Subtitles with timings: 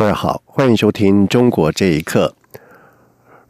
[0.00, 2.34] 各位好，欢迎收听《中国这一刻》。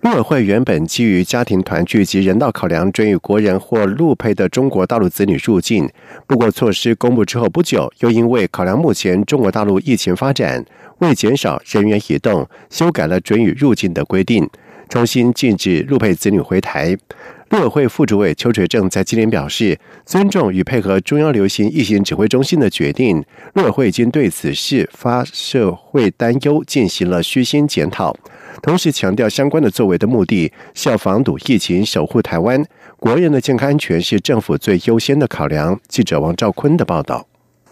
[0.01, 5.89] 陆委会原本基于家庭团聚及人道考量，准予国人或陆配的中国大陆子女入境。
[6.27, 10.65] 不过，措施公布之后不久，又因为考量目前中国大陆疫情发展，
[10.99, 14.51] 为减少人员移动，修改了准予入境的规定，
[14.89, 16.99] 重新禁止陆配子女回台。
[17.51, 23.25] 陆委会副主委邱垂正在今天表示，尊重与配合中央流行疫情指挥中心的决定。
[23.55, 28.17] 陆委会已经对此事发社会担忧进行了虚心检讨，
[28.63, 32.65] 同时强调相关的作为的目的是要防堵疫情，守护台湾
[32.99, 35.77] 国人的健康安全是政府最优先的考量。
[35.89, 37.27] 记者王兆坤的报道。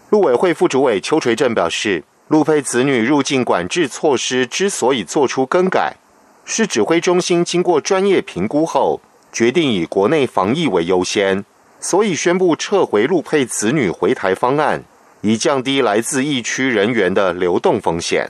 [0.09, 5.95] 陆委会副主委邱垂正表示，陆配子女入境管制措施之所以做出更改，
[6.43, 8.99] 是指挥中心经过专业评估后。
[9.31, 11.45] 决定以国内防疫为优先，
[11.79, 14.83] 所以宣布撤回陆配子女回台方案，
[15.21, 18.29] 以降低来自疫区人员的流动风险。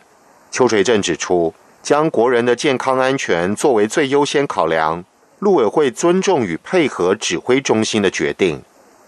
[0.52, 5.04] 邱垂正指出，将国人的健康安全作为最优先考量，
[5.40, 8.62] 陆委会尊重与配合指挥中心的决定。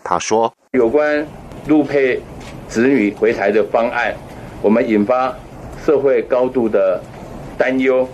[0.03, 1.27] 他说：“有关
[1.67, 2.21] 陆配
[2.67, 4.15] 子女回台的方案，
[4.61, 5.35] 我们引发
[5.85, 7.01] 社会高度的
[7.57, 8.07] 担忧。”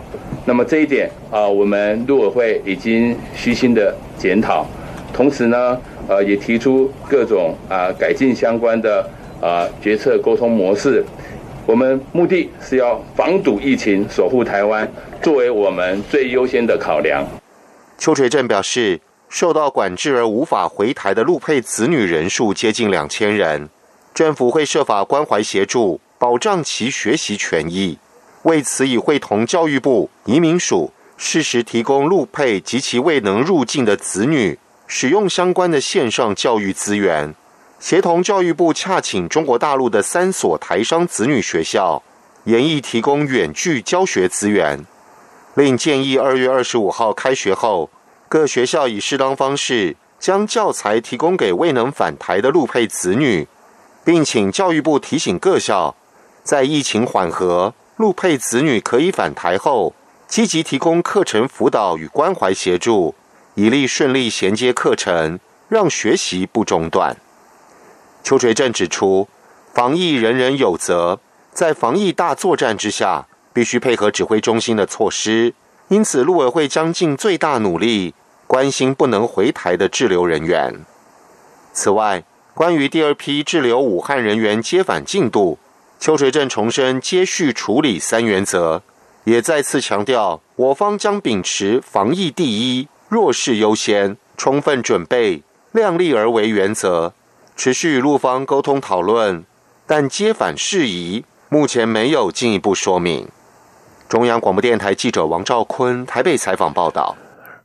[0.46, 4.66] 那么这一点啊，我们陆委会已经虚心的检讨，
[5.14, 9.10] 同时呢，呃，也提出各种啊改进相关的
[9.42, 11.04] 啊决策沟通模式。
[11.66, 14.90] 我们目的是要防堵疫情，守护台湾，
[15.22, 17.28] 作为我们最优先的考量。
[17.98, 23.68] 邱垂正表示，受到管制而无法回台的陆配子女人数接近两千人，
[24.14, 27.98] 政府会设法关怀协助，保障其学习权益。
[28.44, 37.34] 为此，已会同教育部、移民署适时提供陆配及其未能入境的子女使用相关的线上教育资源，
[37.80, 42.02] 协同教育部洽请中国大陆的三所台商子女学校，
[42.46, 44.86] 研议提供远距教学资源。
[45.56, 47.90] 另建议二月二十五号开学后，
[48.30, 53.48] 各学校以适当方式将教材提供给未能返台的陆配子女，
[54.06, 55.96] 并请教育部提醒各校，
[56.44, 57.74] 在疫情缓和。
[57.98, 59.96] 陆配子女可以返台后，
[60.28, 63.16] 积极提供课程辅导与关怀协助，
[63.56, 67.18] 以利顺利衔接课程，让学习不中断。
[68.24, 69.28] 邱垂正指出，
[69.74, 71.20] 防疫人人有责，
[71.52, 75.56] 在防疫大作战之下，必须配合指挥中心的措施，
[75.88, 78.14] 因此陆委会将尽最大努力
[78.46, 80.86] 关心不能回台的滞留人员。
[81.74, 85.58] 此外，关于第二批滞留武汉人员接返进度。
[86.00, 88.82] 邱垂正重申接续处理三原则，
[89.24, 97.14] 也再次强调，我方将秉持防疫第一、弱势优先、充分准备、量力而为原则，
[97.56, 99.44] 持续与陆方沟通讨论。
[99.86, 103.28] 但接返事宜目前没有进一步说明。
[104.08, 107.16] 中央广播电台记者王兆坤台北采访报道。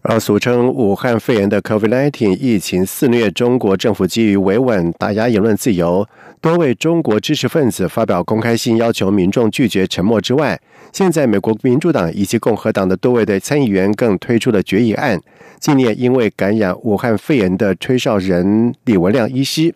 [0.04, 6.04] 而俗称武汉肺炎的 COVID-19 疫情肆虐，中国政府基于维稳打压言论自由，
[6.40, 10.60] 多位中国知识分子发表公开信，要求民众拒绝沉默之外，
[10.92, 15.20] 现在美国民主党以及共和党的多位的参议员更推出了决议案，
[15.60, 19.72] 纪念因为感染武汉肺炎的吹哨人李文亮医师。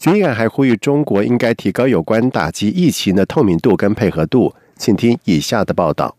[0.00, 4.54] 决议案还呼吁中国应该提高有关打击疫情的透明度跟配合度。
[4.78, 6.16] 请听以下的报道。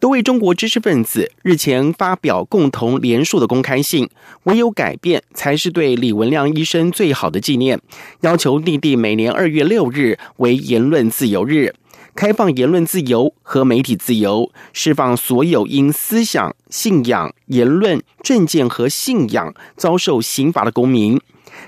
[0.00, 4.08] 多位中国知识分子日前发表共同联署的公开信，
[4.44, 7.78] 唯有改变才是对李文亮医生最好的纪念。
[8.22, 11.74] 要求立地每年二月六日为言论自由日，
[12.14, 21.20] 开放言论自由和媒体自由，释放所有因思想、信仰、言论、政见和信仰遭受刑罚的公民。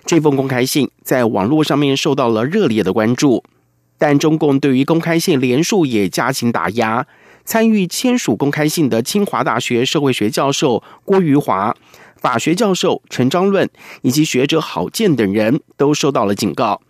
[0.06, 3.44] 这封公开信在网络上面受到了热烈的关注，
[3.98, 7.06] 但中共对于公开信连署也加紧打压。
[7.44, 11.76] 参与签署公开信的清华大学社会学教授郭余华、
[12.16, 13.68] 法学教授陈章论
[14.02, 16.80] 以及学者郝建等人都受到了警告。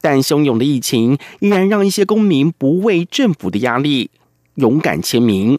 [0.00, 4.10] 但汹涌的疫情依然让一些公民不畏政府的压力，
[4.56, 5.58] 勇敢签名。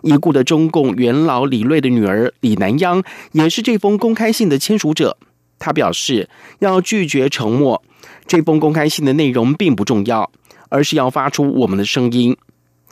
[0.00, 5.16] 已故的中共元老李瑞的女儿李南央也是这封公开信的签署者。
[5.58, 6.28] 她表示
[6.58, 7.82] 要拒绝沉默。
[8.26, 10.28] 这封公开信的内容并不重要，
[10.70, 12.36] 而是要发出我们的声音。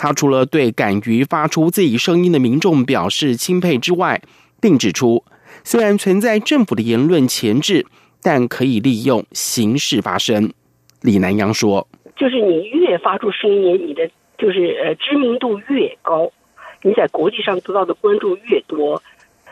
[0.02, 4.22] 他除了对敢于发出自己声音的民众表示钦佩之外，
[4.58, 5.22] 并指出，
[5.62, 7.84] 虽然存在政府的言论前置，
[8.22, 10.54] 但可以利用形式发声。
[11.02, 11.86] 李南阳说
[12.16, 16.32] ：“就是你越发出声音，你的就是呃知名度越高，
[16.80, 19.02] 你在国际上得到的关注越多。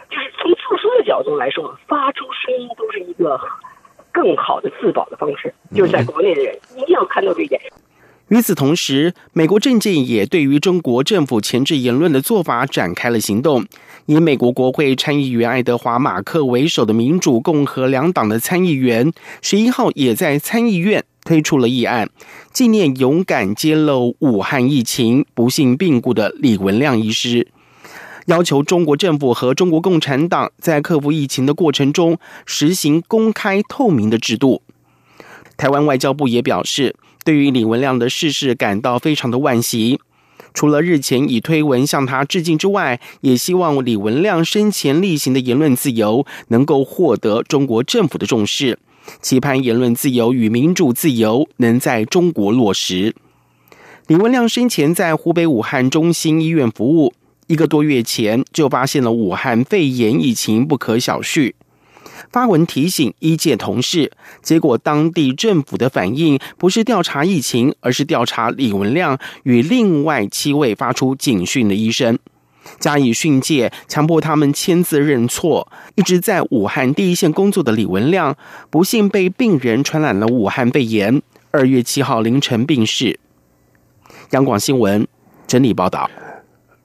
[0.09, 3.39] 就是从自身的角度来说，发出声音都是一个
[4.11, 5.53] 更好的自保的方式。
[5.75, 7.61] 就是在国内的人一定要看到这一点。”
[8.29, 13.65] 与此同时，美国政界也对于中国政府前置言论的做法展开了行动。
[14.05, 19.11] 以美国国会参议员爱德华·马克为首的民主、共和两党的参议员，
[19.41, 22.11] 十一号也在参议院推出了议案，
[22.53, 27.49] 纪念勇敢揭露武汉疫情不幸病故的李文亮医师，
[28.27, 34.61] 要求中国政府和中国共产党在克服疫情的过程中实行公开透明的制度。
[35.57, 36.95] 台湾外交部也表示。
[37.29, 40.01] 对于李文亮的逝世感到非常的惋惜，
[40.55, 48.79] 除了日前以推文向他致敬之外，也希望李文亮生前例行的言论自由能够获得中国政府的重视，
[49.21, 53.15] 期盼言论自由与民主自由能在中国落实。
[54.07, 57.13] 李文亮生前在湖北武汉中心医院服务，
[57.47, 61.53] 一个多月前就发现了武汉肺炎疫情不可小觑。
[62.31, 72.19] 发文提醒医界同事，结果当地政府的反应不是调查疫情，而是调查李文亮与另外七位发出警讯的医生，
[72.79, 75.71] 加以训诫，强迫他们签字认错。
[75.95, 78.37] 一直在武汉第一线工作的李文亮，
[78.71, 83.19] 不幸被病人传染了武汉肺炎，二月七号凌晨病逝。
[84.31, 85.07] 央广新闻
[85.47, 86.11] 整理报道。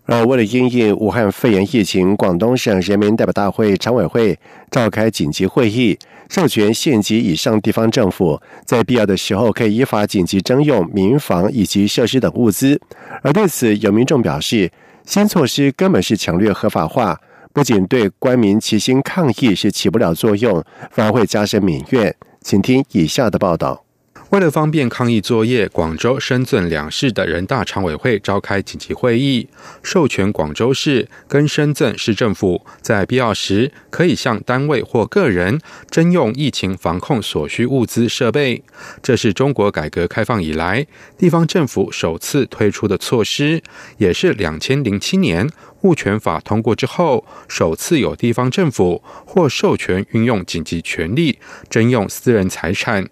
[0.05, 4.37] 而为了应应武汉肺炎疫情，广东省人民代表大会常委会
[4.69, 5.97] 召开紧急会议，
[6.29, 12.79] 授权县级以上地方政府在必要的时候可以依法紧急征用民房以及设施等物资。
[13.21, 14.69] 而对此，有民众表示，
[15.05, 17.17] 新措施根本是强掠合法化，
[17.53, 20.61] 不仅对官民齐心抗疫是起不了作用，
[20.91, 22.13] 反而会加深民怨。
[22.41, 23.85] 请听以下的报道。
[24.33, 29.47] 为了方便抗疫作业，广州、深圳两市的人大常委会召开紧急会议，
[29.83, 38.63] 授权广州市跟深圳市政府在必要时可以向单位或个人征用疫情防控所需物资设备。
[39.03, 43.61] 这是中国改革开放以来地方政府首次推出的措施，
[43.99, 45.47] 也是两千零七年
[45.81, 51.37] 物权法通过之后首次有地方政府或授权运用紧急权力
[51.69, 53.07] 征用私人财产。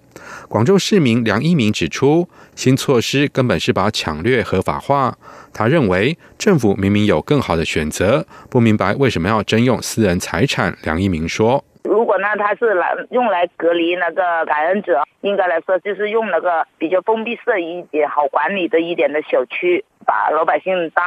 [0.49, 5.15] 广州市民梁一鸣指出，新措施根本是把抢掠合法化。
[5.53, 10.75] 他认为政府明明有更好的选择，不明白为什么要征用私人财产。
[10.83, 21.05] 梁一鸣说：“如果呢，他是来用来隔离那个感染者，应该来说就是用那个比较封闭式一点、好管理的一点的小区，把老百姓当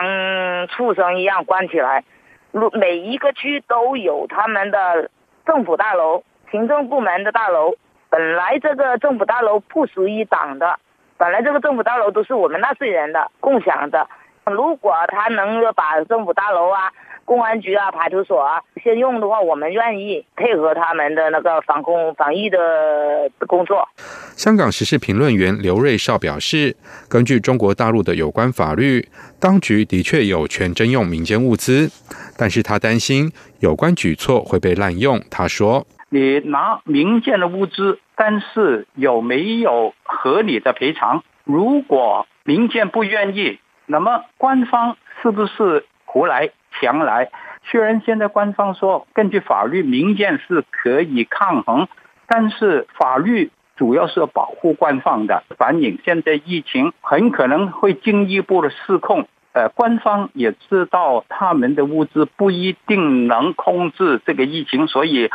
[0.68, 2.04] 畜生一样关起来。
[2.52, 5.10] 如每一个区都有他们的
[5.46, 7.74] 政府大楼、行政部门的大楼。”
[8.14, 10.78] 本来这个政府大楼不属于党的，
[11.16, 14.06] 本来这个政府大楼都是我们纳税人的共享的。
[14.46, 16.92] 如果他能够把政府大楼啊、
[17.24, 23.88] 公安局啊、派出所啊先用的话，我们愿意配合他们的那个防控防疫的工作。
[24.36, 26.76] 香港时事评论员刘瑞绍表示，
[27.08, 29.08] 根据中国大陆的有关法律，
[29.40, 31.90] 当局的确有权征用民间物资，
[32.38, 35.20] 但是他担心有关举措会被滥用。
[35.28, 35.84] 他说。
[36.14, 41.24] 你拿民间的物资，但是有没有合理的赔偿？
[41.42, 47.32] 如果民间不愿意，那么官方是不是胡来强来？
[47.64, 51.88] 虽然现在官方说根据法律，民间是可以抗衡，
[52.28, 55.42] 但是法律主要是保护官方的。
[55.58, 65.28] 反映现在疫情很可能会进一步的失控，呃，官方也知道他们的物资不一定能控制这个疫情，所以。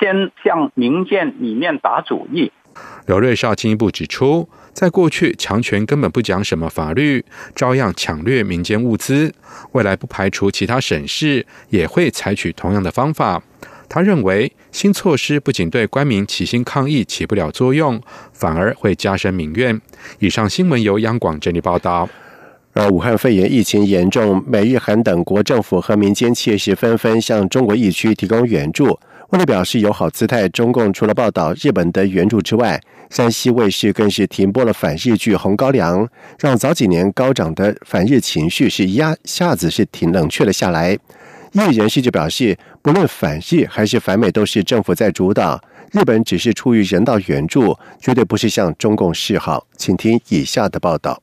[0.00, 2.50] 先向民间里面打主意。
[3.06, 9.34] 刘瑞绍进一步指出，在过去强权根本不讲什么法律，照样抢掠民间物资。
[9.72, 13.42] 未来不排除其他省市也会采取同样的方法。
[13.88, 18.00] 他认为，新措施不仅对官民齐心抗议起不了作用，
[18.32, 19.78] 反而会加深民怨。
[20.20, 22.08] 以上新闻由央广整理报道。
[22.72, 28.96] 而武汉肺炎疫情严重，美日韩等国政府和民间企业纷纷向中国疫区提供援助。
[29.30, 36.04] 为了表示友好姿态，中共除了报道日本的援助之外，山西卫视更是停播了反日剧《红高粱》，
[36.40, 40.98] 让早几年高涨的反日情绪是一下子是挺冷却了下来。
[41.52, 49.64] 业人士就表示，不论反日还是反美，都是政府在主导，日本只是出于人道援助，绝对不是向中共示好。
[49.76, 51.22] 请听以下的报道。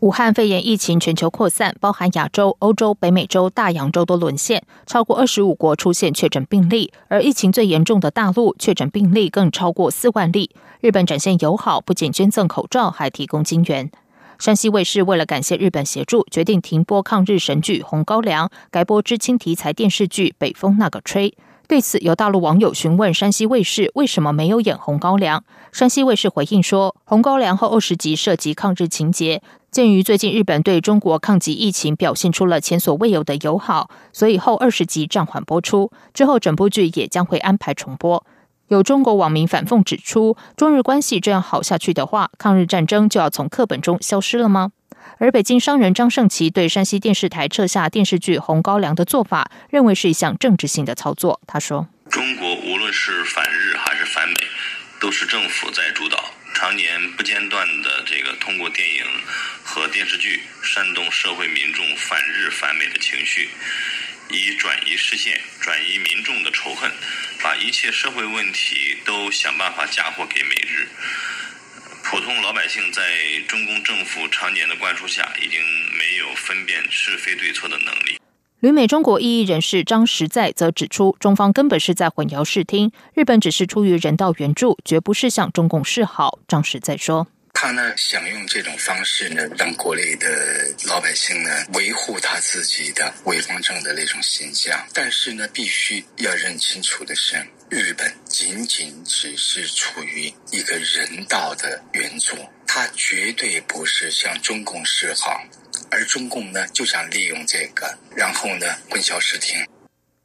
[0.00, 10.48] 武汉肺炎疫情全球扩散，包含亚洲、欧洲、北美洲、大洋洲都沦陷，超过二十五国出现确诊病例，而疫情最严重的大陆确诊病例更超过四万例。
[10.80, 13.90] 日本展现友好，不仅捐赠口罩，还提供金援。
[14.38, 21.28] 山西卫视为了感谢日本协助，决定停播抗日神剧《红高粱》，改播知青题材电视剧《北风那个吹》。
[21.70, 25.38] 对此，有大陆网友询问山西卫视为什么没有演《红高粱》，
[25.70, 38.26] 山西卫视回应说，《红高粱》后二十集涉及抗日情节，鉴于最近日本对中国抗击疫情表现出了前所未有的友好，所以后二十集暂缓播出，之后整部剧也将会安排重播。
[38.66, 44.72] 有中国网民反讽指出，中日关系这样好下去的话，抗日战争就要从课本中消失了吗？
[45.20, 51.38] 而北京商人张胜奇对山西电视台撤下电视剧《红高粱》的做法，认为是一项政治性的操作。
[51.46, 54.34] 他说：“中国无论是反日还是反美，
[54.98, 59.04] 都是政府在主导，常年不间断的这个通过电影
[59.62, 63.50] 和电视剧煽动社会民众反日反美的情绪，
[64.30, 66.90] 以转移视线、转移民众的仇恨，
[67.42, 70.88] 把一切社会问题都想办法嫁祸给美日。”
[72.10, 73.02] 普通老百姓在
[73.46, 75.60] 中共政府常年的灌输下，已经
[75.96, 78.18] 没有分辨是非对错的能力。
[78.58, 86.40] 旅美中国异议人士张实在则指出，中方根本是在混淆视听，日本只是出于人道援助，绝不是向中共示好。
[86.48, 87.28] 张实在说。
[87.54, 94.84] 他呢想用这种方式呢，让国内的老百姓呢维护他自己的伪方正的那种形象。
[94.92, 97.36] 但是呢，必须要认清楚的是，
[97.70, 102.34] 日本仅仅只是处于一个人道的援助，
[102.66, 105.40] 它绝对不是向中共示好。
[105.88, 109.64] 而中共呢就想利用这个，然后呢混淆视听。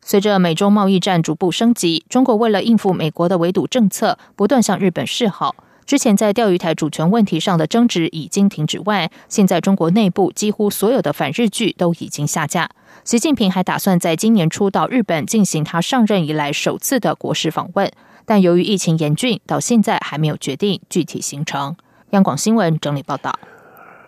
[0.03, 5.55] 随着美中贸易战逐步升级，中国为了应付美国的围堵政策，不断向日本示好。
[5.85, 12.71] 之前在钓鱼台主权问题上的争执已经停止外，现在中国内部几乎所有的反日剧都已经下架。
[13.05, 17.91] 习近平还打算在今年初到日本进行他上任以来首次的国事访问，
[18.25, 21.75] 但由于疫情严峻，到现在还没有决定具体行程。
[22.09, 23.37] 央广新闻整理报道。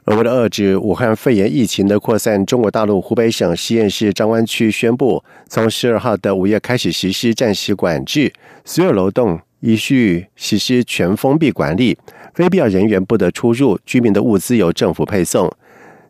[0.06, 8.34] 而为了遏制武汉肺炎疫情的扩散，中国大陆湖北省十堰市张湾区宣布，从十二号的午夜开始实施暂时管制，
[8.66, 9.40] 所有楼栋。
[9.60, 11.98] 依序实施全封闭管理，
[12.36, 15.52] 非必要人员不得出入，居民的物资由政府配送。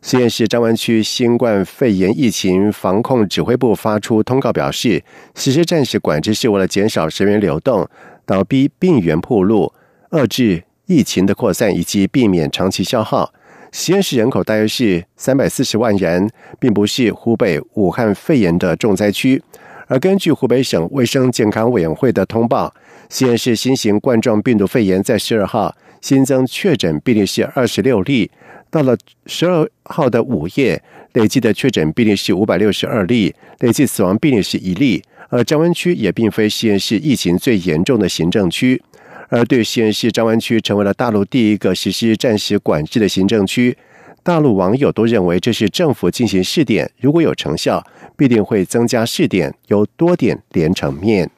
[0.00, 5.02] 实验室张湾区新冠肺炎疫情防控指挥部发出通告表示，
[5.34, 7.86] 实施暂时管制是为了减少人员流动，
[8.24, 9.72] 倒逼病源铺路，
[10.10, 13.32] 遏制疫情的扩散以及避免长期消耗。
[13.72, 19.42] 实验室人口大约是三百四十万人，并不是湖北武汉肺炎的重灾区。
[19.88, 22.72] 而根据湖北省卫生健康委员会的通报。
[23.10, 28.30] 西安市新型冠状病毒肺炎在十二号新增确诊病例是二十六例，
[28.70, 28.96] 到了
[29.26, 30.82] 十二号的午夜，
[31.12, 35.02] 累计的确诊病例是五百六十二例，累计死亡病例是一例。
[35.30, 38.82] 而张湾区也并非西安市疫情最严重的行政区，
[39.28, 43.76] 而对西安市张湾区成为了大陆第一个实施暂时管制的行政区，
[44.22, 47.84] 大陆网友都认为这是政府进行试点，如果有成效，
[48.16, 51.30] 必定会增加试点，由多点连成面。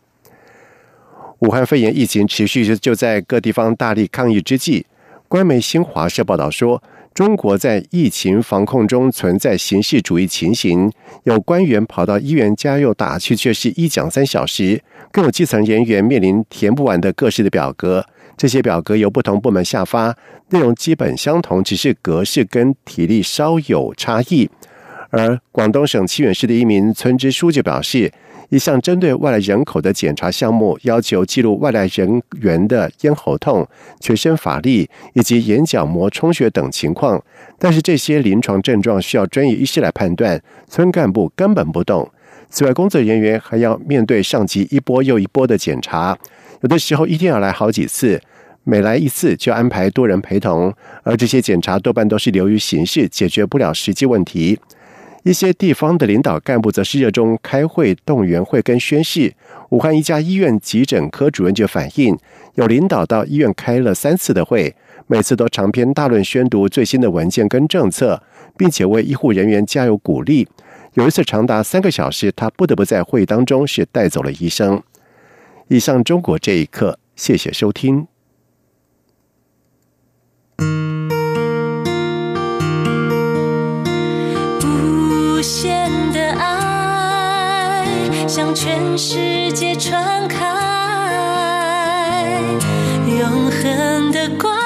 [1.40, 4.86] 武汉肺炎疫情持续，就在各地方大力抗疫之际，
[5.26, 6.80] 官媒新华社报道说，
[7.20, 10.90] 中国在疫情防控中存在形式主义情形，
[11.24, 14.80] 有官员跑到医院加油打去，却是一讲三小时；
[15.12, 18.02] 更有基层人员面临填不完的各式的表格，
[18.38, 20.16] 这些表格由不同部门下发，
[20.48, 24.48] 内容基本相同，只是格式跟体力稍有差异。
[25.10, 28.10] 而广东省清远市的一名村支书就表示。
[28.50, 33.66] 一项针对外来人口的检查项目，要求记录外来人员的咽喉痛、
[34.00, 37.22] 全身乏力以及眼角膜充血等情况。
[37.58, 42.10] 但是这些临床症状需要专业医师来判断，村干部根本不懂。
[42.48, 46.18] 此外，工作人员还要面对上级一波又一波的检查，
[46.62, 48.20] 有的时候一定要来好几次，
[48.64, 54.58] 每来一次就安排多人陪同，而这些检查多半都是流于形式，解决不了实际问题。
[55.22, 59.34] 一些地方的领导干部则是热衷开会、动员会跟宣誓。
[59.68, 62.16] 武汉一家医院急诊科主任就反映，
[62.54, 64.74] 有领导到医院开了三次的会，
[65.06, 68.22] 每次都长篇大论宣读最新的文件跟政策，
[68.56, 70.48] 并且为医护人员加油鼓励。
[70.94, 74.82] 有一次长达三个小时，他不得不在会议当中是带走了医生。
[75.68, 78.08] 以上中国这一刻，谢谢收听。
[85.40, 87.86] 无限的爱
[88.28, 90.44] 向全世界传开
[93.06, 94.59] 永恒的光